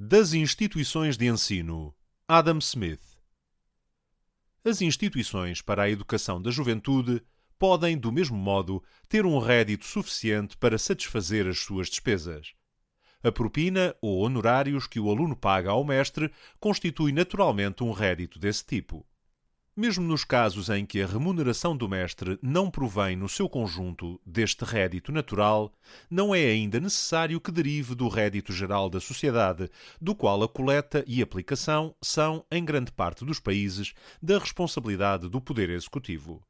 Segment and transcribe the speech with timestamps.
[0.00, 1.92] Das instituições de ensino.
[2.28, 3.02] Adam Smith.
[4.64, 7.20] As instituições para a educação da juventude
[7.58, 12.52] podem, do mesmo modo, ter um rédito suficiente para satisfazer as suas despesas.
[13.24, 16.30] A propina ou honorários que o aluno paga ao mestre
[16.60, 19.04] constitui naturalmente um rédito desse tipo.
[19.80, 24.64] Mesmo nos casos em que a remuneração do mestre não provém no seu conjunto deste
[24.64, 25.72] rédito natural,
[26.10, 31.04] não é ainda necessário que derive do rédito geral da sociedade, do qual a coleta
[31.06, 36.42] e aplicação são, em grande parte dos países, da responsabilidade do Poder Executivo.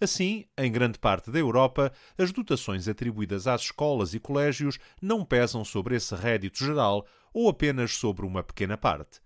[0.00, 5.64] Assim, em grande parte da Europa, as dotações atribuídas às escolas e colégios não pesam
[5.64, 7.04] sobre esse rédito geral
[7.34, 9.25] ou apenas sobre uma pequena parte.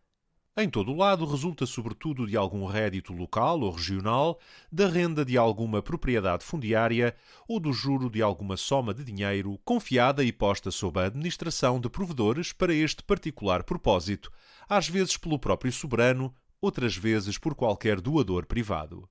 [0.57, 4.39] Em todo o lado resulta sobretudo de algum rédito local ou regional,
[4.71, 7.15] da renda de alguma propriedade fundiária
[7.47, 11.89] ou do juro de alguma soma de dinheiro confiada e posta sob a administração de
[11.89, 14.31] provedores para este particular propósito,
[14.69, 19.09] às vezes pelo próprio soberano, outras vezes por qualquer doador privado.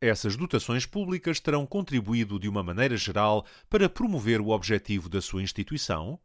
[0.00, 5.42] Essas dotações públicas terão contribuído de uma maneira geral para promover o objetivo da sua
[5.42, 6.18] instituição?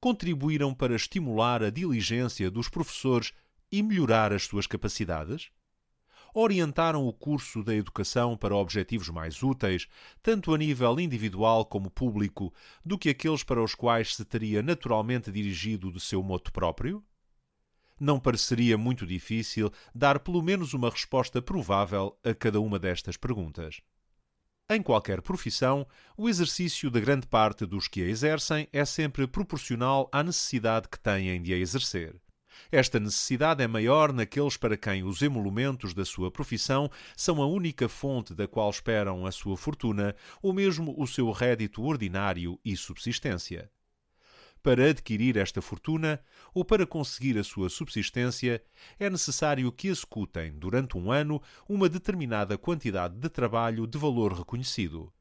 [0.00, 3.32] Contribuíram para estimular a diligência dos professores
[3.70, 5.50] e melhorar as suas capacidades?
[6.34, 9.88] Orientaram o curso da educação para objetivos mais úteis,
[10.22, 12.52] tanto a nível individual como público,
[12.84, 17.04] do que aqueles para os quais se teria naturalmente dirigido de seu moto próprio?
[18.00, 23.80] não pareceria muito difícil dar pelo menos uma resposta provável a cada uma destas perguntas.
[24.70, 30.08] Em qualquer profissão, o exercício da grande parte dos que a exercem é sempre proporcional
[30.12, 32.14] à necessidade que têm de a exercer.
[32.70, 37.88] Esta necessidade é maior naqueles para quem os emolumentos da sua profissão são a única
[37.88, 43.70] fonte da qual esperam a sua fortuna ou mesmo o seu rédito ordinário e subsistência
[44.62, 46.20] para adquirir esta fortuna
[46.52, 48.62] ou para conseguir a sua subsistência,
[48.98, 55.12] é necessário que executem, durante um ano, uma determinada quantidade de trabalho de valor reconhecido.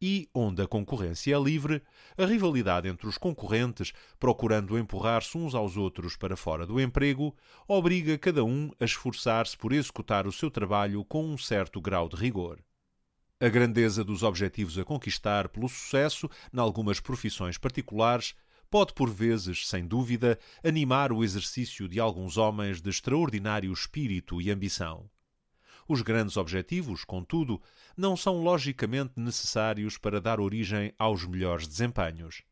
[0.00, 1.82] E, onde a concorrência é livre,
[2.18, 7.34] a rivalidade entre os concorrentes, procurando empurrar-se uns aos outros para fora do emprego,
[7.66, 12.16] obriga cada um a esforçar-se por executar o seu trabalho com um certo grau de
[12.16, 12.62] rigor.
[13.40, 18.34] A grandeza dos objetivos a conquistar pelo sucesso, em algumas profissões particulares,
[18.70, 24.50] pode por vezes, sem dúvida, animar o exercício de alguns homens de extraordinário espírito e
[24.50, 25.08] ambição.
[25.88, 27.62] Os grandes objetivos, contudo,
[27.96, 32.42] não são logicamente necessários para dar origem aos melhores desempenhos.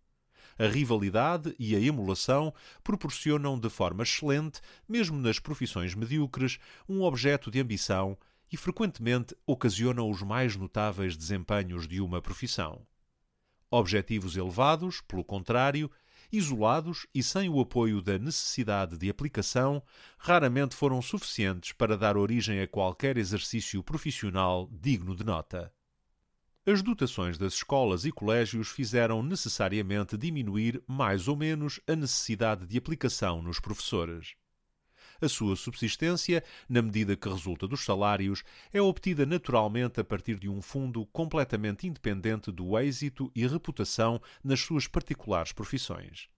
[0.57, 6.59] A rivalidade e a emulação proporcionam de forma excelente, mesmo nas profissões medíocres,
[6.89, 8.17] um objeto de ambição
[8.53, 12.87] e frequentemente ocasionam os mais notáveis desempenhos de uma profissão.
[13.69, 15.91] Objetivos elevados, pelo contrário,
[16.37, 19.83] isolados e sem o apoio da necessidade de aplicação,
[20.19, 25.73] raramente foram suficientes para dar origem a qualquer exercício profissional digno de nota.
[26.67, 32.79] As dotações das escolas e colégios fizeram necessariamente diminuir mais ou menos a necessidade de
[32.79, 34.35] aplicação nos professores.
[35.21, 38.43] A sua subsistência, na medida que resulta dos salários,
[38.73, 44.61] é obtida naturalmente a partir de um fundo completamente independente do êxito e reputação nas
[44.61, 46.29] suas particulares profissões.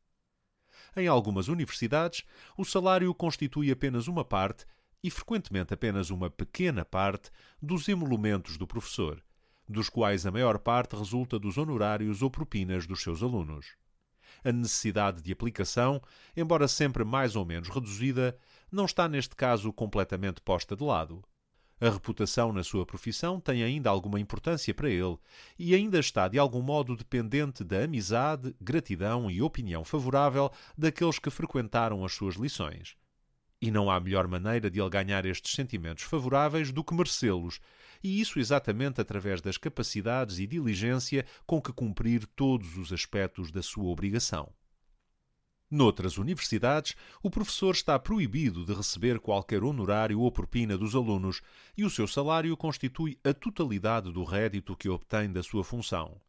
[0.97, 2.25] Em algumas universidades,
[2.57, 4.65] o salário constitui apenas uma parte,
[5.03, 9.23] e frequentemente apenas uma pequena parte, dos emolumentos do professor,
[9.69, 13.77] dos quais a maior parte resulta dos honorários ou propinas dos seus alunos.
[14.45, 16.01] A necessidade de aplicação,
[16.37, 18.39] embora sempre mais ou menos reduzida,
[18.71, 21.23] não está neste caso completamente posta de lado.
[21.79, 25.19] A reputação na sua profissão tem ainda alguma importância para ele
[25.59, 31.29] e ainda está de algum modo dependente da amizade, gratidão e opinião favorável daqueles que
[31.29, 32.97] frequentaram as suas lições.
[33.61, 37.61] E não há melhor maneira de ele ganhar estes sentimentos favoráveis do que merecê-los,
[38.03, 43.63] e isso exatamente através das capacidades e diligência com que cumprir todos os aspectos da
[43.63, 44.51] sua obrigação.
[45.69, 51.43] Noutras universidades, o professor está proibido de receber qualquer honorário ou propina dos alunos
[51.77, 56.21] e o seu salário constitui a totalidade do rédito que obtém da sua função.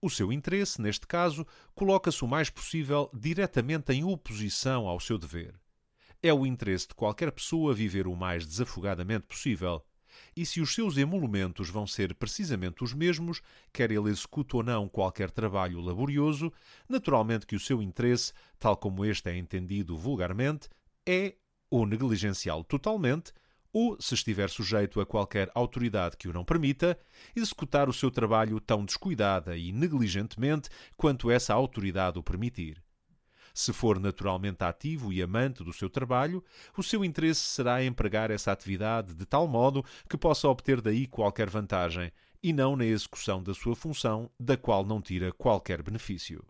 [0.00, 5.54] O seu interesse, neste caso, coloca-se o mais possível diretamente em oposição ao seu dever.
[6.22, 9.84] É o interesse de qualquer pessoa viver o mais desafogadamente possível
[10.36, 13.40] e se os seus emolumentos vão ser precisamente os mesmos,
[13.72, 16.52] quer ele execute ou não qualquer trabalho laborioso,
[16.88, 20.68] naturalmente que o seu interesse, tal como este é entendido vulgarmente,
[21.06, 21.34] é
[21.70, 23.32] ou negligenciá-lo totalmente,
[23.72, 26.98] ou, se estiver sujeito a qualquer autoridade que o não permita,
[27.34, 32.82] executar o seu trabalho tão descuidada e negligentemente quanto essa autoridade o permitir.
[33.54, 36.42] Se for naturalmente ativo e amante do seu trabalho,
[36.76, 41.50] o seu interesse será empregar essa atividade de tal modo que possa obter daí qualquer
[41.50, 42.10] vantagem,
[42.42, 46.44] e não na execução da sua função, da qual não tira qualquer benefício.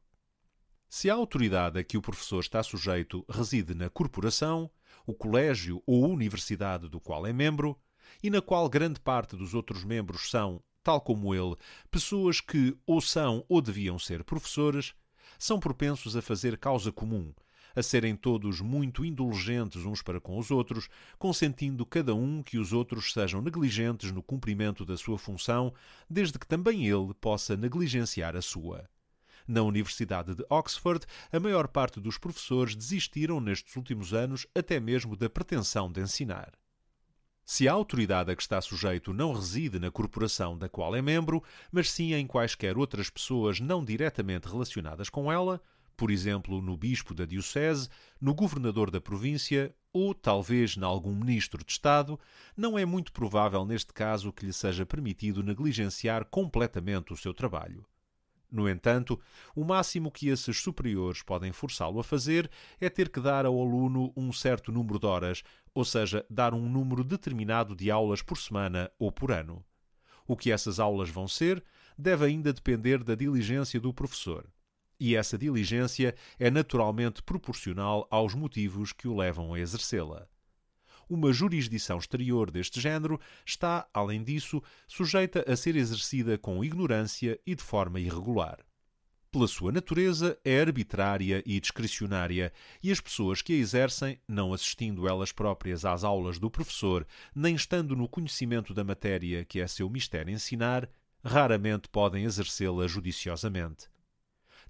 [0.88, 4.70] Se a autoridade a que o professor está sujeito reside na corporação,
[5.06, 7.78] o colégio ou universidade do qual é membro,
[8.22, 11.56] e na qual grande parte dos outros membros são, tal como ele,
[11.90, 14.94] pessoas que ou são ou deviam ser professores,
[15.42, 17.34] são propensos a fazer causa comum,
[17.74, 22.72] a serem todos muito indulgentes uns para com os outros, consentindo cada um que os
[22.72, 25.74] outros sejam negligentes no cumprimento da sua função,
[26.08, 28.88] desde que também ele possa negligenciar a sua.
[29.44, 35.16] Na Universidade de Oxford, a maior parte dos professores desistiram nestes últimos anos até mesmo
[35.16, 36.52] da pretensão de ensinar.
[37.44, 41.42] Se a autoridade a que está sujeito não reside na corporação da qual é membro,
[41.70, 45.60] mas sim em quaisquer outras pessoas não diretamente relacionadas com ela,
[45.96, 47.88] por exemplo, no bispo da diocese,
[48.20, 52.18] no governador da província ou talvez em algum ministro de Estado,
[52.56, 57.84] não é muito provável neste caso que lhe seja permitido negligenciar completamente o seu trabalho.
[58.52, 59.18] No entanto,
[59.56, 64.12] o máximo que esses superiores podem forçá-lo a fazer é ter que dar ao aluno
[64.14, 65.42] um certo número de horas,
[65.74, 69.64] ou seja, dar um número determinado de aulas por semana ou por ano.
[70.26, 71.64] O que essas aulas vão ser
[71.96, 74.46] deve ainda depender da diligência do professor.
[75.00, 80.28] E essa diligência é naturalmente proporcional aos motivos que o levam a exercê-la
[81.12, 87.54] uma jurisdição exterior deste género está, além disso, sujeita a ser exercida com ignorância e
[87.54, 88.58] de forma irregular.
[89.30, 95.06] Pela sua natureza, é arbitrária e discricionária, e as pessoas que a exercem, não assistindo
[95.06, 99.88] elas próprias às aulas do professor, nem estando no conhecimento da matéria que é seu
[99.90, 100.88] mistério ensinar,
[101.22, 103.91] raramente podem exercê-la judiciosamente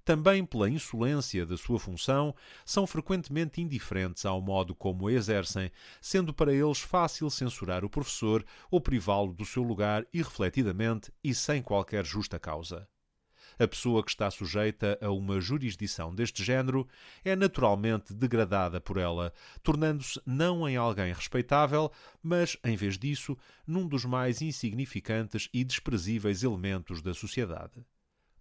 [0.04, 2.34] também pela insolência da sua função,
[2.64, 5.70] são frequentemente indiferentes ao modo como a exercem,
[6.00, 11.62] sendo para eles fácil censurar o professor ou privá-lo do seu lugar irrefletidamente e sem
[11.62, 12.88] qualquer justa causa.
[13.58, 16.88] A pessoa que está sujeita a uma jurisdição deste género
[17.24, 19.32] é naturalmente degradada por ela,
[19.62, 26.42] tornando-se não em alguém respeitável, mas, em vez disso, num dos mais insignificantes e desprezíveis
[26.42, 27.84] elementos da sociedade.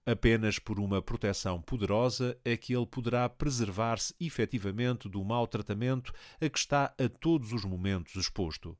[0.03, 6.11] Apenas por uma proteção poderosa é que ele poderá preservar-se efetivamente do mau tratamento
[6.41, 8.75] a que está a todos os momentos exposto.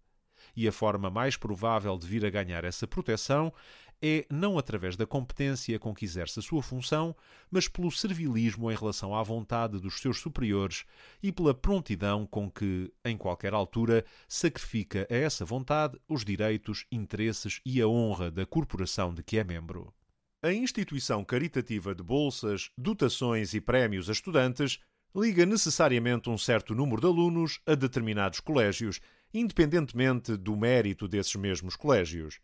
[0.56, 3.53] E a forma mais provável de vir a ganhar essa proteção
[4.01, 7.15] é não através da competência com que exerce a sua função,
[7.51, 10.85] mas pelo servilismo em relação à vontade dos seus superiores
[11.21, 17.62] e pela prontidão com que, em qualquer altura, sacrifica a essa vontade os direitos, interesses
[17.63, 19.94] e a honra da corporação de que é membro.
[20.43, 24.79] A instituição caritativa de bolsas, dotações e prémios a estudantes
[25.15, 28.99] liga necessariamente um certo número de alunos a determinados colégios,
[29.31, 32.39] independentemente do mérito desses mesmos colégios.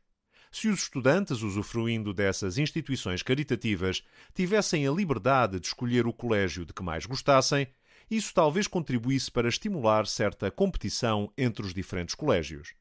[0.52, 6.74] Se os estudantes, usufruindo dessas instituições caritativas, tivessem a liberdade de escolher o colégio de
[6.74, 7.68] que mais gostassem,
[8.12, 12.76] isso talvez contribuísse para estimular certa competição entre os diferentes colégios.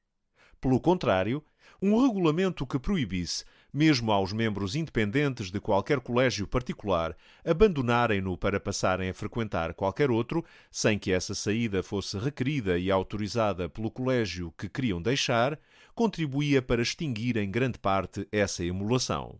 [0.60, 1.42] Pelo contrário,
[1.80, 3.44] um regulamento que proibisse
[3.76, 7.14] mesmo aos membros independentes de qualquer colégio particular,
[7.44, 13.68] abandonarem-no para passarem a frequentar qualquer outro, sem que essa saída fosse requerida e autorizada
[13.68, 15.60] pelo colégio que queriam deixar,
[15.94, 19.38] contribuía para extinguir em grande parte essa emulação.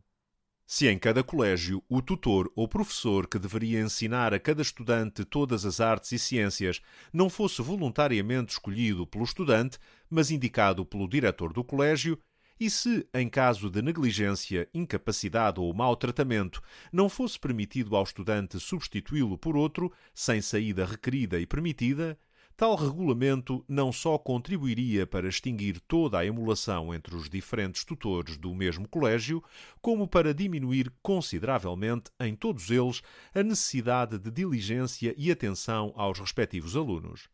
[0.67, 5.65] Se em cada colégio o tutor ou professor que deveria ensinar a cada estudante todas
[5.65, 9.79] as artes e ciências não fosse voluntariamente escolhido pelo estudante,
[10.09, 12.19] mas indicado pelo diretor do colégio,
[12.59, 18.59] e se, em caso de negligência, incapacidade ou mau tratamento, não fosse permitido ao estudante
[18.59, 22.19] substituí-lo por outro, sem saída requerida e permitida,
[22.57, 28.55] tal regulamento não só contribuiria para extinguir toda a emulação entre os diferentes tutores do
[28.55, 29.45] mesmo colégio,
[29.83, 33.03] como para diminuir consideravelmente em todos eles
[33.35, 37.29] a necessidade de diligência e atenção aos respectivos alunos.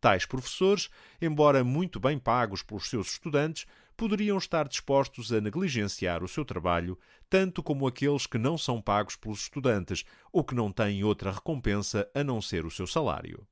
[0.00, 0.88] Tais professores,
[1.20, 6.98] embora muito bem pagos pelos seus estudantes, poderiam estar dispostos a negligenciar o seu trabalho,
[7.30, 12.08] tanto como aqueles que não são pagos pelos estudantes ou que não têm outra recompensa
[12.14, 13.46] a não ser o seu salário.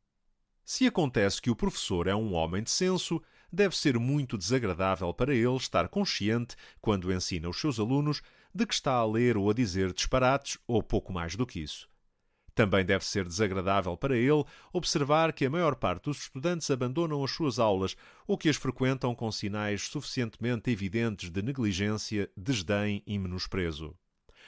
[0.64, 3.22] Se acontece que o professor é um homem de senso,
[3.52, 8.22] deve ser muito desagradável para ele estar consciente, quando ensina os seus alunos,
[8.54, 11.88] de que está a ler ou a dizer disparates ou pouco mais do que isso.
[12.54, 17.32] Também deve ser desagradável para ele observar que a maior parte dos estudantes abandonam as
[17.32, 17.96] suas aulas
[18.28, 23.96] ou que as frequentam com sinais suficientemente evidentes de negligência, desdém e menosprezo.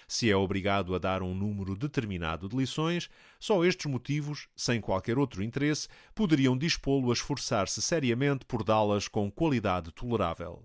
[0.09, 3.11] se é obrigado a dar um número determinado de lições,
[3.41, 9.29] só estes motivos, sem qualquer outro interesse, poderiam dispô-lo a esforçar-se seriamente por dá-las com
[9.31, 10.65] qualidade tolerável.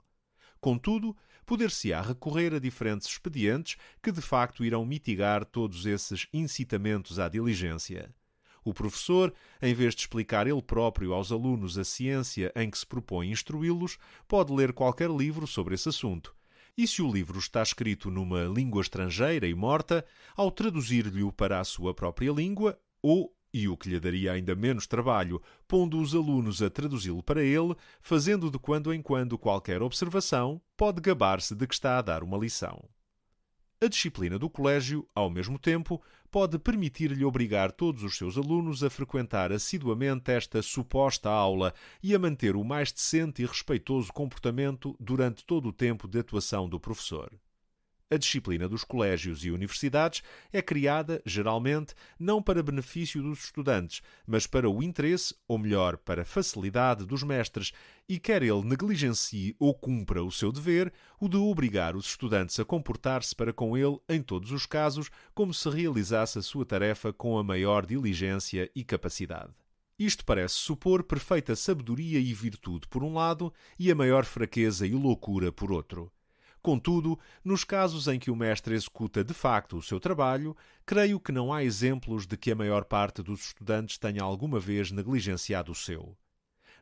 [0.59, 1.17] Contudo,
[1.51, 8.09] poder-se-á recorrer a diferentes expedientes que de facto irão mitigar todos esses incitamentos à diligência.
[8.63, 12.87] O professor, em vez de explicar ele próprio aos alunos a ciência em que se
[12.87, 13.97] propõe instruí-los,
[14.29, 16.33] pode ler qualquer livro sobre esse assunto.
[16.77, 20.05] E se o livro está escrito numa língua estrangeira e morta,
[20.37, 24.87] ao traduzir-lhe-o para a sua própria língua, ou, e o que lhe daria ainda menos
[24.87, 30.61] trabalho, pondo os alunos a traduzi-lo para ele, fazendo de quando em quando qualquer observação,
[30.77, 32.83] pode gabar-se de que está a dar uma lição.
[33.83, 38.91] A disciplina do colégio, ao mesmo tempo, pode permitir-lhe obrigar todos os seus alunos a
[38.91, 45.43] frequentar assiduamente esta suposta aula e a manter o mais decente e respeitoso comportamento durante
[45.43, 47.31] todo o tempo de atuação do professor.
[48.13, 54.45] A disciplina dos colégios e universidades é criada, geralmente, não para benefício dos estudantes, mas
[54.45, 57.71] para o interesse, ou melhor, para facilidade dos mestres,
[58.09, 60.91] e quer ele negligencie ou cumpra o seu dever,
[61.21, 65.53] o de obrigar os estudantes a comportar-se para com ele, em todos os casos, como
[65.53, 69.53] se realizasse a sua tarefa com a maior diligência e capacidade.
[69.97, 74.91] Isto parece supor perfeita sabedoria e virtude por um lado e a maior fraqueza e
[74.91, 76.11] loucura por outro.
[76.61, 81.31] Contudo, nos casos em que o mestre executa de facto o seu trabalho, creio que
[81.31, 85.75] não há exemplos de que a maior parte dos estudantes tenha alguma vez negligenciado o
[85.75, 86.15] seu.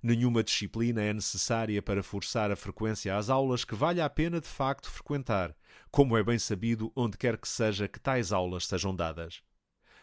[0.03, 4.47] Nenhuma disciplina é necessária para forçar a frequência às aulas que valha a pena de
[4.47, 5.55] facto frequentar,
[5.91, 9.41] como é bem sabido onde quer que seja que tais aulas sejam dadas.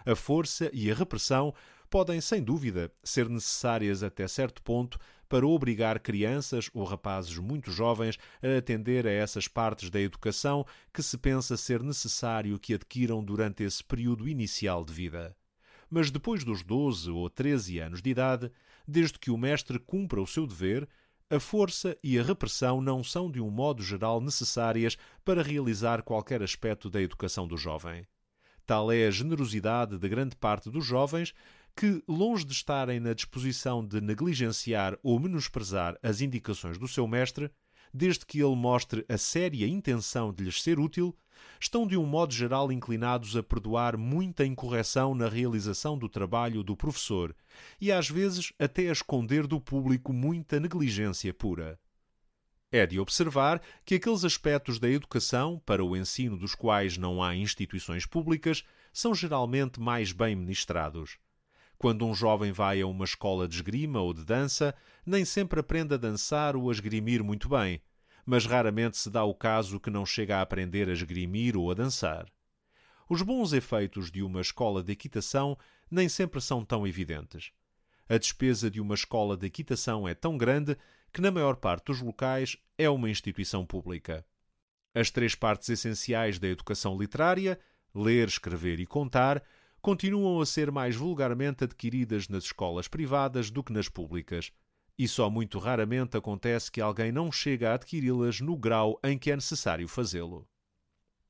[0.06, 1.54] A força e a repressão
[1.90, 8.18] podem, sem dúvida, ser necessárias até certo ponto para obrigar crianças ou rapazes muito jovens
[8.42, 13.62] a atender a essas partes da educação que se pensa ser necessário que adquiram durante
[13.62, 15.36] esse período inicial de vida.
[15.90, 18.50] Mas depois dos 12 ou 13 anos de idade,
[18.86, 20.88] desde que o mestre cumpra o seu dever,
[21.28, 26.40] a força e a repressão não são de um modo geral necessárias para realizar qualquer
[26.42, 28.06] aspecto da educação do jovem.
[28.64, 31.32] Tal é a generosidade de grande parte dos jovens
[31.76, 37.50] que, longe de estarem na disposição de negligenciar ou menosprezar as indicações do seu mestre,
[37.92, 41.14] desde que ele mostre a séria intenção de lhes ser útil,
[41.60, 46.74] estão de um modo geral inclinados a perdoar muita incorreção na realização do trabalho do
[46.74, 47.36] professor
[47.78, 51.78] e às vezes até a esconder do público muita negligência pura.
[52.72, 57.36] É de observar que aqueles aspectos da educação para o ensino dos quais não há
[57.36, 61.18] instituições públicas são geralmente mais bem ministrados.
[61.78, 65.94] Quando um jovem vai a uma escola de esgrima ou de dança, nem sempre aprende
[65.94, 67.82] a dançar ou a esgrimir muito bem,
[68.24, 71.74] mas raramente se dá o caso que não chega a aprender a esgrimir ou a
[71.74, 72.26] dançar.
[73.08, 75.56] Os bons efeitos de uma escola de equitação
[75.90, 77.52] nem sempre são tão evidentes.
[78.08, 80.76] A despesa de uma escola de equitação é tão grande
[81.12, 84.24] que, na maior parte dos locais, é uma instituição pública.
[84.94, 87.58] As três partes essenciais da educação literária,
[87.94, 89.42] ler, escrever e contar,
[89.86, 94.50] continuam a ser mais vulgarmente adquiridas nas escolas privadas do que nas públicas,
[94.98, 99.30] e só muito raramente acontece que alguém não chega a adquiri-las no grau em que
[99.30, 100.44] é necessário fazê-lo.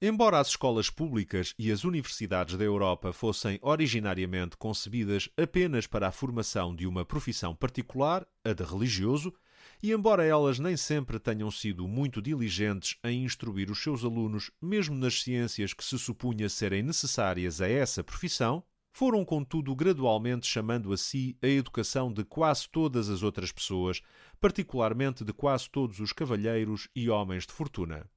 [0.01, 6.13] Embora as escolas públicas e as universidades da Europa fossem originariamente concebidas apenas para a
[6.13, 9.35] formação de uma profissão particular, a de religioso,
[9.83, 14.95] e embora elas nem sempre tenham sido muito diligentes em instruir os seus alunos, mesmo
[14.95, 20.97] nas ciências que se supunha serem necessárias a essa profissão, foram, contudo, gradualmente chamando a
[20.97, 24.01] si a educação de quase todas as outras pessoas,
[24.41, 28.09] particularmente de quase todos os cavalheiros e homens de fortuna.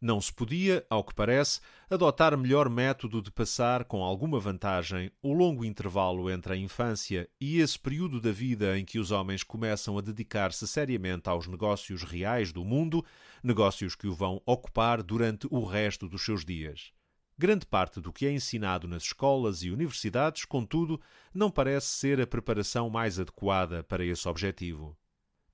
[0.00, 5.32] Não se podia, ao que parece, adotar melhor método de passar com alguma vantagem o
[5.32, 9.96] longo intervalo entre a infância e esse período da vida em que os homens começam
[9.96, 13.02] a dedicar-se seriamente aos negócios reais do mundo,
[13.42, 16.92] negócios que o vão ocupar durante o resto dos seus dias.
[17.38, 21.00] Grande parte do que é ensinado nas escolas e universidades, contudo,
[21.32, 24.96] não parece ser a preparação mais adequada para esse objetivo.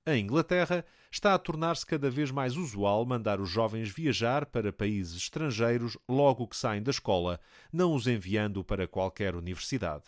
[0.05, 5.15] A Inglaterra está a tornar-se cada vez mais usual mandar os jovens viajar para países
[5.15, 7.39] estrangeiros logo que saem da escola,
[7.71, 10.03] não os enviando para qualquer universidade.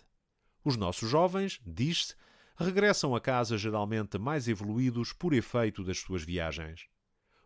[0.66, 2.14] Os nossos jovens, diz-se,
[2.58, 6.88] regressam a casa geralmente mais evoluídos por efeito das suas viagens.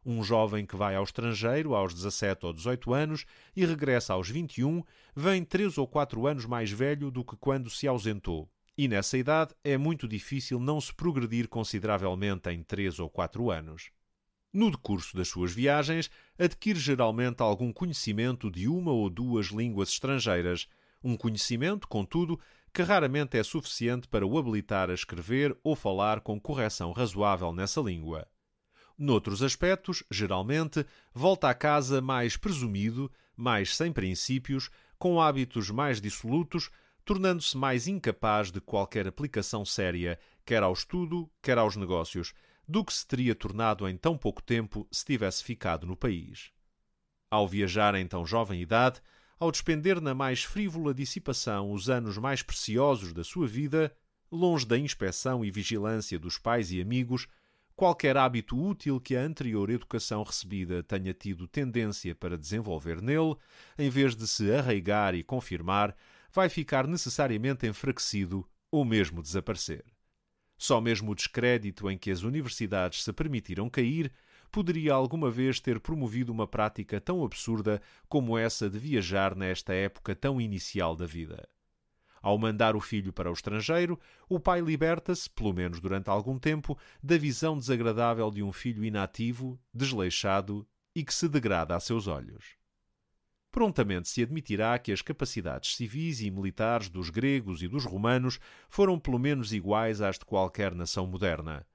[0.03, 3.25] Um jovem que vai ao estrangeiro aos 17 ou 18 anos
[3.55, 4.83] e regressa aos 21
[5.15, 9.53] vem três ou quatro anos mais velho do que quando se ausentou e nessa idade
[9.61, 13.91] é muito difícil não se progredir consideravelmente em três ou quatro anos.
[14.53, 20.65] No decurso das suas viagens, adquire geralmente algum conhecimento de uma ou duas línguas estrangeiras,
[21.03, 22.39] um conhecimento, contudo,
[22.73, 27.81] que raramente é suficiente para o habilitar a escrever ou falar com correção razoável nessa
[27.81, 28.25] língua.
[28.97, 36.69] Noutros aspectos, geralmente, volta à casa mais presumido, mais sem princípios, com hábitos mais dissolutos,
[37.09, 42.35] tornando-se mais incapaz de qualquer aplicação séria, quer ao estudo, quer aos negócios,
[42.67, 46.51] do que se teria tornado em tão pouco tempo se tivesse ficado no país.
[47.27, 49.01] Ao viajar em tão jovem idade,
[49.39, 53.91] ao despender na mais frívola dissipação os anos mais preciosos da sua vida,
[54.31, 57.25] longe da inspeção e vigilância dos pais e amigos,
[57.75, 63.35] qualquer hábito útil que a anterior educação recebida tenha tido tendência para desenvolver nele,
[63.79, 65.95] em vez de se arraigar e confirmar,
[66.33, 69.83] vai ficar necessariamente enfraquecido ou mesmo desaparecer.
[70.57, 74.11] Só mesmo o descrédito em que as universidades se permitiram cair
[74.51, 80.15] poderia alguma vez ter promovido uma prática tão absurda como essa de viajar nesta época
[80.15, 81.47] tão inicial da vida.
[82.21, 86.77] Ao mandar o filho para o estrangeiro, o pai liberta-se, pelo menos durante algum tempo,
[87.01, 92.58] da visão desagradável de um filho inativo, desleixado e que se degrada a seus olhos.
[93.51, 98.39] Prontamente se admitirá que as capacidades civis e militares dos gregos e dos romanos
[98.69, 101.65] foram pelo menos iguais às de qualquer nação moderna.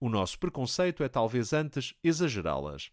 [0.00, 2.90] O nosso preconceito é talvez antes exagerá-las.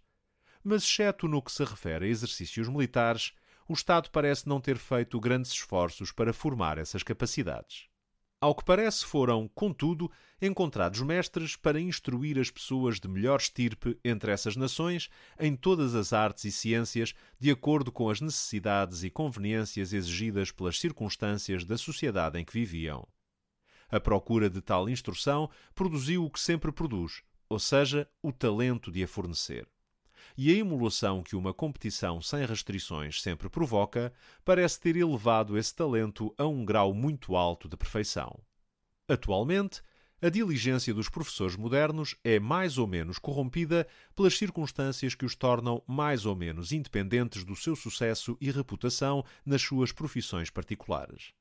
[0.64, 3.34] Mas, exceto no que se refere a exercícios militares,
[3.68, 7.88] o Estado parece não ter feito grandes esforços para formar essas capacidades.
[8.42, 10.12] Ao que parece, foram, contudo,
[10.42, 16.14] encontrados mestres para instruir as pessoas de melhor estirpe entre essas nações em todas as
[16.14, 22.40] artes e ciências, de acordo com as necessidades e conveniências exigidas pelas circunstâncias da sociedade
[22.40, 23.08] em que viviam.
[23.90, 29.04] A procura de tal instrução produziu o que sempre produz, ou seja, o talento de
[29.04, 29.68] a fornecer
[30.38, 34.14] e a emulação que uma competição sem restrições sempre provoca
[34.44, 38.40] parece ter elevado esse talento a um grau muito alto de perfeição.
[39.08, 39.82] Atualmente,
[40.22, 45.84] a diligência dos professores modernos é mais ou menos corrompida pelas circunstâncias que os tornam
[45.86, 51.34] mais ou menos independentes do seu sucesso e reputação nas suas profissões particulares.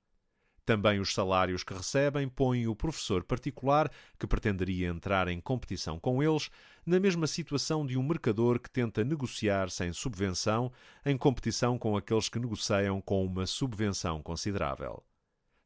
[0.65, 6.23] Também os salários que recebem põem o professor particular, que pretenderia entrar em competição com
[6.23, 6.49] eles,
[6.87, 10.73] na mesma situação de um mercador que tenta negociar sem subvenção,
[11.05, 15.05] em competição com aqueles que negociam com uma subvenção considerável.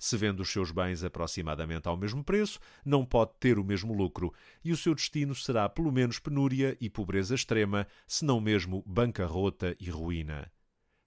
[0.01, 4.33] Se vende os seus bens aproximadamente ao mesmo preço, não pode ter o mesmo lucro,
[4.65, 9.77] e o seu destino será pelo menos penúria e pobreza extrema, se não mesmo bancarrota
[9.79, 10.51] e ruína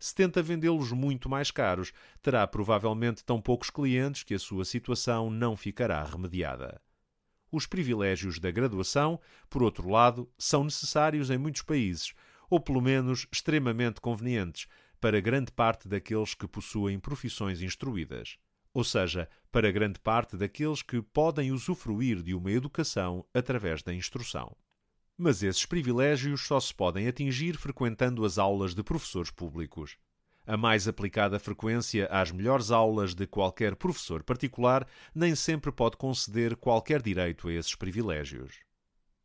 [0.02, 5.30] se tenta vendê-los muito mais caros, terá provavelmente tão poucos clientes que a sua situação
[5.30, 6.82] não ficará remediada.
[7.52, 12.14] Os privilégios da graduação, por outro lado, são necessários em muitos países,
[12.50, 14.68] ou pelo menos extremamente convenientes,
[15.00, 18.40] para grande parte daqueles que possuem profissões instruídas,
[18.74, 24.58] ou seja, para grande parte daqueles que podem usufruir de uma educação através da instrução
[25.22, 29.96] mas esses privilégios só se podem atingir frequentando as aulas de professores públicos.
[30.48, 36.56] A mais aplicada frequência às melhores aulas de qualquer professor particular nem sempre pode conceder
[36.56, 38.62] qualquer direito a esses privilégios.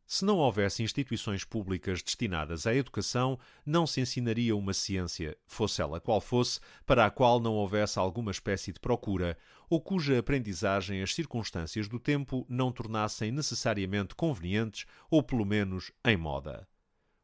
[0.09, 5.99] Se não houvesse instituições públicas destinadas à educação, não se ensinaria uma ciência, fosse ela
[5.99, 9.37] qual fosse, para a qual não houvesse alguma espécie de procura,
[9.69, 16.15] ou cuja aprendizagem as circunstâncias do tempo não tornassem necessariamente convenientes ou pelo menos em
[16.15, 16.65] moda.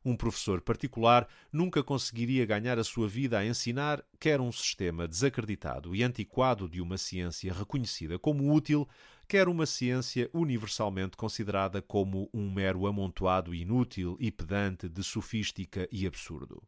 [0.05, 5.95] Um professor particular nunca conseguiria ganhar a sua vida a ensinar quer um sistema desacreditado
[5.95, 8.87] e antiquado de uma ciência reconhecida como útil,
[9.27, 16.05] quer uma ciência universalmente considerada como um mero amontoado inútil e pedante de sofística e
[16.05, 16.61] absurdo.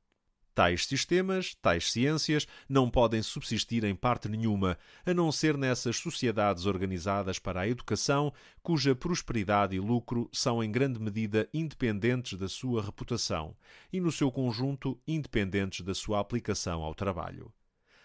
[0.55, 6.65] Tais sistemas, tais ciências, não podem subsistir em parte nenhuma, a não ser nessas sociedades
[6.65, 12.81] organizadas para a educação, cuja prosperidade e lucro são em grande medida independentes da sua
[12.81, 13.53] reputação
[13.91, 17.51] e, no seu conjunto, independentes da sua aplicação ao trabalho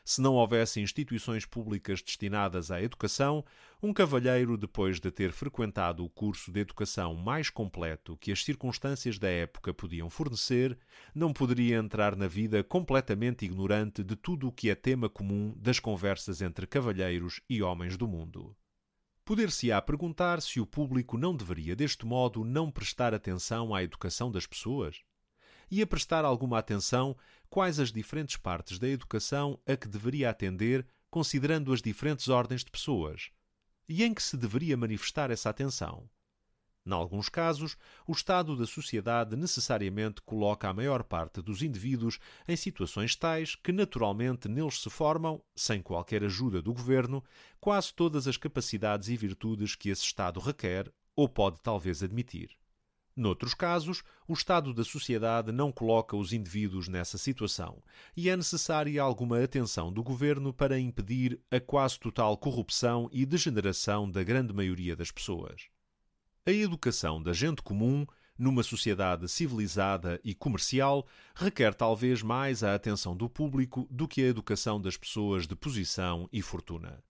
[0.05, 3.45] se não houvesse instituições públicas destinadas à educação,
[3.83, 9.19] um cavalheiro, depois de ter frequentado o curso de educação mais completo que as circunstâncias
[9.19, 10.79] da época podiam fornecer,
[11.15, 15.79] não poderia entrar na vida completamente ignorante de tudo o que é tema comum das
[15.79, 18.57] conversas entre cavalheiros e homens do mundo.
[19.25, 24.47] Poder-se-á perguntar se o público não deveria, deste modo, não prestar atenção à educação das
[24.47, 25.03] pessoas?
[25.71, 27.17] E a prestar alguma atenção
[27.49, 32.71] quais as diferentes partes da educação a que deveria atender, considerando as diferentes ordens de
[32.71, 33.31] pessoas,
[33.89, 36.09] e em que se deveria manifestar essa atenção.
[36.87, 42.57] Em alguns casos, o estado da sociedade necessariamente coloca a maior parte dos indivíduos em
[42.57, 47.23] situações tais que naturalmente neles se formam, sem qualquer ajuda do governo,
[47.61, 52.60] quase todas as capacidades e virtudes que esse estado requer ou pode talvez admitir.
[53.21, 57.83] Noutros casos, o estado da sociedade não coloca os indivíduos nessa situação
[58.17, 64.11] e é necessária alguma atenção do governo para impedir a quase total corrupção e degeneração
[64.11, 65.69] da grande maioria das pessoas.
[66.47, 68.07] A educação da gente comum,
[68.39, 74.29] numa sociedade civilizada e comercial, requer talvez mais a atenção do público do que a
[74.29, 77.05] educação das pessoas de posição e fortuna.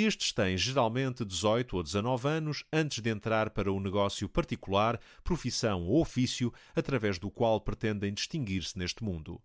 [0.00, 5.82] Estes têm geralmente 18 ou 19 anos antes de entrar para o negócio particular, profissão
[5.82, 9.42] ou ofício através do qual pretendem distinguir-se neste mundo.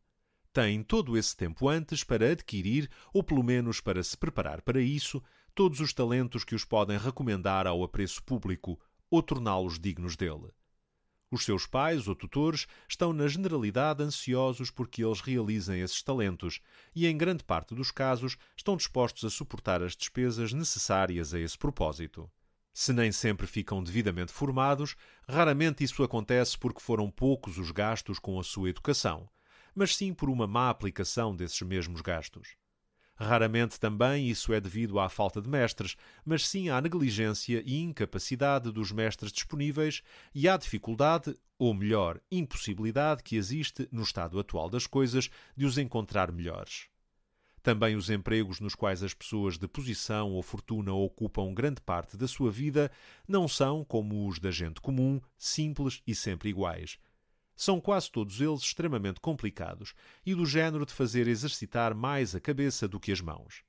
[0.53, 5.23] Têm todo esse tempo antes para adquirir, ou pelo menos para se preparar para isso,
[5.55, 10.51] todos os talentos que os podem recomendar ao apreço público, ou torná-los dignos dele.
[11.33, 16.61] Os seus pais ou tutores estão, na generalidade, ansiosos porque eles realizem esses talentos
[16.93, 21.57] e, em grande parte dos casos, estão dispostos a suportar as despesas necessárias a esse
[21.57, 22.29] propósito.
[22.71, 24.95] Se nem sempre ficam devidamente formados,
[25.27, 29.27] raramente isso acontece porque foram poucos os gastos com a sua educação,
[29.73, 32.49] mas sim por uma má aplicação desses mesmos gastos.
[33.15, 35.95] Raramente também isso é devido à falta de mestres,
[36.25, 40.01] mas sim à negligência e incapacidade dos mestres disponíveis
[40.33, 45.77] e à dificuldade, ou melhor, impossibilidade que existe no estado atual das coisas de os
[45.77, 46.87] encontrar melhores.
[47.61, 52.27] Também os empregos nos quais as pessoas de posição ou fortuna ocupam grande parte da
[52.27, 52.91] sua vida
[53.25, 56.97] não são, como os da gente comum, simples e sempre iguais,
[57.55, 59.93] são quase todos eles extremamente complicados
[60.25, 63.63] e do género de fazer exercitar mais a cabeça do que as mãos.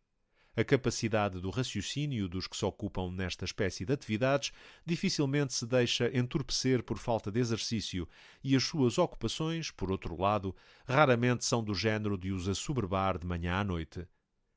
[0.56, 4.52] A capacidade do raciocínio dos que se ocupam nesta espécie de atividades
[4.86, 8.08] dificilmente se deixa entorpecer por falta de exercício,
[8.42, 10.54] e as suas ocupações, por outro lado,
[10.86, 14.06] raramente são do género de os assoberbar de manhã à noite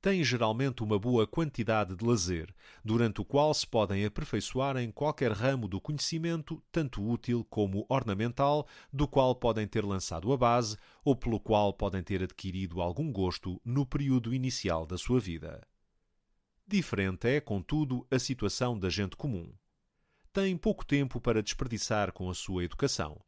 [0.01, 5.31] têm geralmente uma boa quantidade de lazer, durante o qual se podem aperfeiçoar em qualquer
[5.31, 11.15] ramo do conhecimento, tanto útil como ornamental, do qual podem ter lançado a base ou
[11.15, 15.65] pelo qual podem ter adquirido algum gosto no período inicial da sua vida.
[16.67, 19.51] Diferente é, contudo, a situação da gente comum.
[20.31, 23.19] Tem pouco tempo para desperdiçar com a sua educação.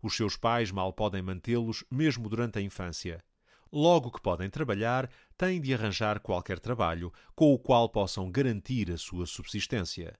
[0.00, 3.24] Os seus pais mal podem mantê-los mesmo durante a infância
[3.72, 8.98] logo que podem trabalhar, têm de arranjar qualquer trabalho com o qual possam garantir a
[8.98, 10.14] sua subsistência.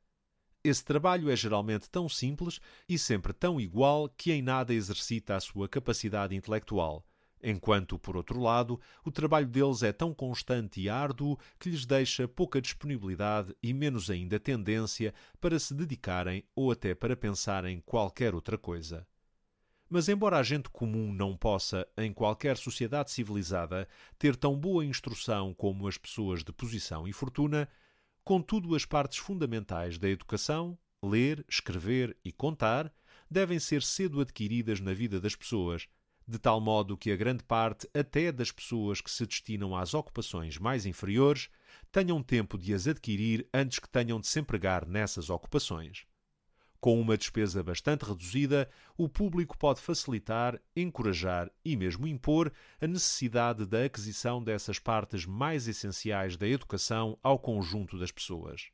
[0.65, 5.41] Esse trabalho é geralmente tão simples e sempre tão igual que em nada exercita a
[5.41, 7.05] sua capacidade intelectual,
[7.43, 12.29] enquanto, por outro lado, o trabalho deles é tão constante e árduo que lhes deixa
[12.29, 18.33] pouca disponibilidade e menos ainda tendência para se dedicarem ou até para pensar em qualquer
[18.35, 19.05] outra coisa.
[19.95, 23.87] Mas, embora a gente comum não possa, em qualquer sociedade civilizada,
[24.19, 27.69] ter tão boa instrução como as pessoas de posição e fortuna,
[28.25, 32.91] contudo, as partes fundamentais da educação, ler, escrever e contar,
[33.31, 35.87] devem ser cedo adquiridas na vida das pessoas,
[36.27, 40.57] de tal modo que a grande parte até das pessoas que se destinam às ocupações
[40.57, 41.51] mais inferiores
[41.91, 46.07] tenham tempo de as adquirir antes que tenham de se empregar nessas ocupações.
[46.83, 48.69] Com uma despesa bastante reduzida,
[48.99, 55.69] o público pode facilitar, encorajar e mesmo impor a necessidade da aquisição dessas partes mais
[55.69, 58.73] essenciais da educação ao conjunto das pessoas.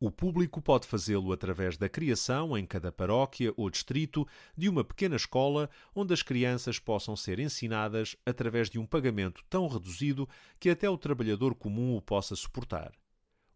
[0.00, 5.16] O público pode fazê-lo através da criação, em cada paróquia ou distrito, de uma pequena
[5.16, 10.26] escola onde as crianças possam ser ensinadas através de um pagamento tão reduzido
[10.58, 12.92] que até o trabalhador comum o possa suportar.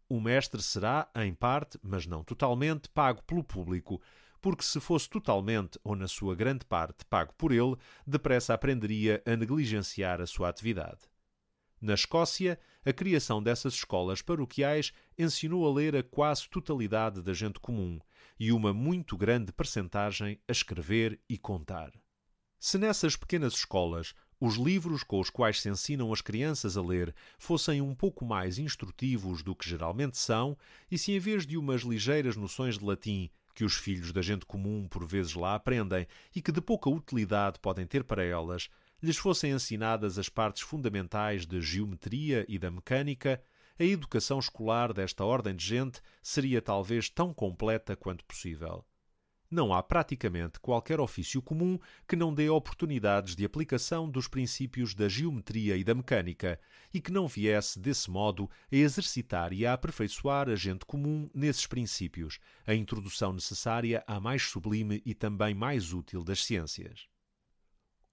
[0.08, 4.00] O mestre será, em parte, mas não totalmente, pago pelo público,
[4.40, 9.34] porque se fosse totalmente, ou na sua grande parte, pago por ele, depressa aprenderia a
[9.34, 11.00] negligenciar a sua atividade.
[11.80, 17.58] Na Escócia, a criação dessas escolas paroquiais ensinou a ler a quase totalidade da gente
[17.58, 17.98] comum
[18.38, 21.90] e uma muito grande percentagem a escrever e contar.
[22.58, 27.14] Se nessas pequenas escolas os livros com os quais se ensinam as crianças a ler
[27.38, 30.56] fossem um pouco mais instrutivos do que geralmente são,
[30.90, 34.44] e se em vez de umas ligeiras noções de latim que os filhos da gente
[34.44, 38.68] comum por vezes lá aprendem e que de pouca utilidade podem ter para elas,
[39.02, 43.42] lhes fossem ensinadas as partes fundamentais de geometria e da mecânica,
[43.78, 48.84] a educação escolar desta ordem de gente seria talvez tão completa quanto possível.
[49.50, 55.08] Não há praticamente qualquer ofício comum que não dê oportunidades de aplicação dos princípios da
[55.08, 56.60] geometria e da mecânica
[56.92, 61.66] e que não viesse, desse modo, a exercitar e a aperfeiçoar a gente comum nesses
[61.66, 67.08] princípios, a introdução necessária à mais sublime e também mais útil das ciências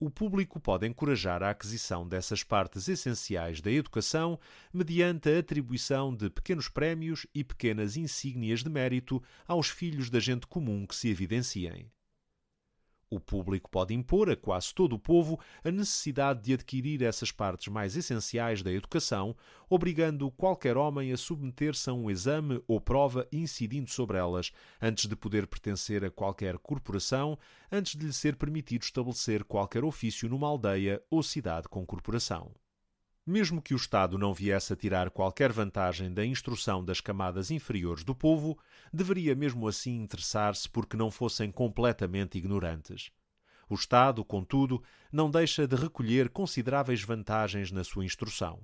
[0.05, 4.37] o público pode encorajar a aquisição dessas partes essenciais da educação
[4.73, 10.45] mediante a atribuição de pequenos prémios e pequenas insígnias de mérito aos filhos da gente
[10.45, 11.89] comum que se evidenciem.
[13.09, 17.67] O público pode impor a quase todo o povo a necessidade de adquirir essas partes
[17.67, 19.35] mais essenciais da educação,
[19.69, 25.15] obrigando qualquer homem a submeter-se a um exame ou prova incidindo sobre elas, antes de
[25.15, 27.37] poder pertencer a qualquer corporação,
[27.71, 32.51] antes de lhe ser permitido estabelecer qualquer ofício numa aldeia ou cidade com corporação.
[33.25, 38.03] Mesmo que o Estado não viesse a tirar qualquer vantagem da instrução das camadas inferiores
[38.03, 38.59] do povo,
[38.91, 43.12] deveria mesmo assim interessar-se porque não fossem completamente ignorantes.
[43.69, 48.59] O Estado, contudo, não deixa de recolher consideráveis vantagens na sua instrução.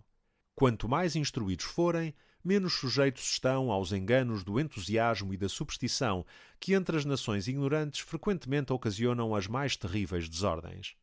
[0.54, 6.26] Quanto mais instruídos forem, menos sujeitos estão aos enganos do entusiasmo e da superstição
[6.60, 10.96] que entre as nações ignorantes frequentemente ocasionam as mais terríveis desordens.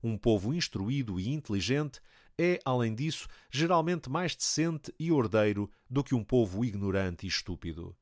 [0.00, 2.00] Um povo instruído e inteligente
[2.42, 7.94] é, além disso, geralmente mais decente e ordeiro do que um povo ignorante e estúpido.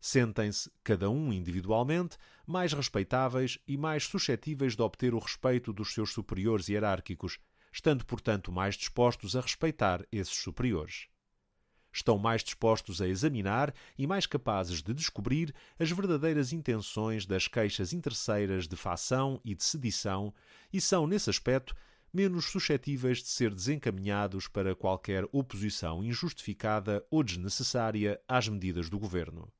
[0.00, 2.16] Sentem-se, cada um individualmente,
[2.46, 7.38] mais respeitáveis e mais suscetíveis de obter o respeito dos seus superiores hierárquicos,
[7.70, 11.08] estando, portanto, mais dispostos a respeitar esses superiores.
[11.92, 17.92] Estão mais dispostos a examinar e mais capazes de descobrir as verdadeiras intenções das queixas
[17.92, 20.32] interesseiras de facção e de sedição,
[20.72, 21.74] e são, nesse aspecto,
[22.14, 29.52] menos suscetíveis de ser desencaminhados para qualquer oposição injustificada ou desnecessária às medidas do governo.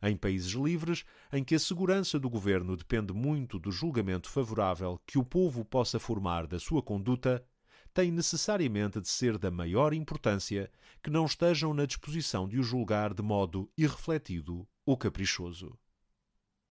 [0.00, 5.18] Em países livres, em que a segurança do governo depende muito do julgamento favorável que
[5.18, 7.44] o povo possa formar da sua conduta,
[7.92, 10.70] tem necessariamente de ser da maior importância
[11.02, 15.78] que não estejam na disposição de o julgar de modo irrefletido ou caprichoso.